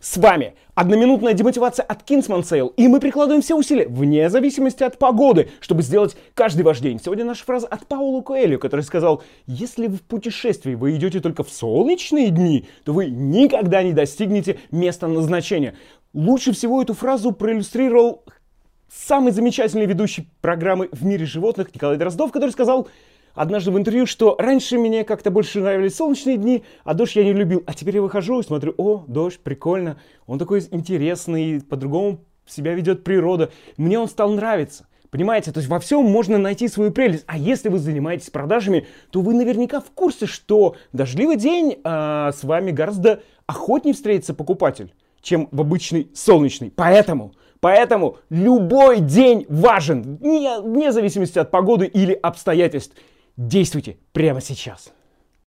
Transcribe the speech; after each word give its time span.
С 0.00 0.16
вами 0.16 0.54
одноминутная 0.74 1.34
демотивация 1.34 1.84
от 1.84 2.08
Kingsman 2.08 2.40
Sale, 2.40 2.72
и 2.78 2.88
мы 2.88 3.00
прикладываем 3.00 3.42
все 3.42 3.54
усилия, 3.54 3.86
вне 3.86 4.30
зависимости 4.30 4.82
от 4.82 4.98
погоды, 4.98 5.50
чтобы 5.60 5.82
сделать 5.82 6.16
каждый 6.32 6.62
ваш 6.62 6.80
день. 6.80 6.98
Сегодня 6.98 7.26
наша 7.26 7.44
фраза 7.44 7.66
от 7.66 7.86
Паулу 7.86 8.22
Коэлю, 8.22 8.58
который 8.58 8.80
сказал, 8.80 9.22
если 9.46 9.88
в 9.88 10.00
путешествии 10.00 10.74
вы 10.74 10.96
идете 10.96 11.20
только 11.20 11.44
в 11.44 11.50
солнечные 11.50 12.30
дни, 12.30 12.66
то 12.84 12.94
вы 12.94 13.10
никогда 13.10 13.82
не 13.82 13.92
достигнете 13.92 14.58
места 14.70 15.06
назначения. 15.06 15.74
Лучше 16.14 16.52
всего 16.52 16.80
эту 16.80 16.94
фразу 16.94 17.32
проиллюстрировал 17.32 18.24
самый 18.90 19.32
замечательный 19.32 19.84
ведущий 19.84 20.30
программы 20.40 20.88
в 20.92 21.04
мире 21.04 21.26
животных 21.26 21.74
Николай 21.74 21.98
Дроздов, 21.98 22.32
который 22.32 22.52
сказал, 22.52 22.88
однажды 23.40 23.70
в 23.70 23.78
интервью, 23.78 24.04
что 24.04 24.36
раньше 24.38 24.78
мне 24.78 25.02
как-то 25.02 25.30
больше 25.30 25.60
нравились 25.60 25.96
солнечные 25.96 26.36
дни, 26.36 26.62
а 26.84 26.92
дождь 26.92 27.16
я 27.16 27.24
не 27.24 27.32
любил. 27.32 27.62
А 27.66 27.72
теперь 27.72 27.94
я 27.94 28.02
выхожу 28.02 28.40
и 28.40 28.42
смотрю, 28.42 28.74
о, 28.76 29.04
дождь, 29.08 29.40
прикольно, 29.40 29.96
он 30.26 30.38
такой 30.38 30.62
интересный, 30.70 31.62
по-другому 31.62 32.20
себя 32.46 32.74
ведет 32.74 33.02
природа. 33.02 33.50
Мне 33.78 33.98
он 33.98 34.08
стал 34.08 34.30
нравиться. 34.32 34.86
Понимаете, 35.08 35.52
то 35.52 35.58
есть 35.58 35.70
во 35.70 35.80
всем 35.80 36.04
можно 36.04 36.36
найти 36.36 36.68
свою 36.68 36.92
прелесть. 36.92 37.24
А 37.26 37.38
если 37.38 37.70
вы 37.70 37.78
занимаетесь 37.78 38.28
продажами, 38.28 38.86
то 39.10 39.22
вы 39.22 39.32
наверняка 39.32 39.80
в 39.80 39.90
курсе, 39.90 40.26
что 40.26 40.76
дождливый 40.92 41.36
день 41.36 41.78
а, 41.82 42.32
с 42.32 42.44
вами 42.44 42.72
гораздо 42.72 43.22
охотнее 43.46 43.94
встретится 43.94 44.34
покупатель, 44.34 44.92
чем 45.22 45.48
в 45.50 45.62
обычный 45.62 46.10
солнечный. 46.14 46.70
Поэтому 46.70 47.32
Поэтому 47.60 48.16
любой 48.30 49.00
день 49.00 49.44
важен, 49.50 50.16
вне, 50.16 50.60
вне 50.60 50.92
зависимости 50.92 51.38
от 51.38 51.50
погоды 51.50 51.84
или 51.84 52.14
обстоятельств. 52.14 52.96
Действуйте 53.40 53.96
прямо 54.12 54.42
сейчас. 54.42 54.92